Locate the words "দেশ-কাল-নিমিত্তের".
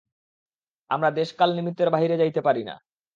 1.11-1.89